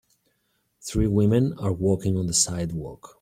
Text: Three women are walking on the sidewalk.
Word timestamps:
Three 0.81 1.05
women 1.05 1.53
are 1.59 1.71
walking 1.71 2.17
on 2.17 2.25
the 2.25 2.33
sidewalk. 2.33 3.09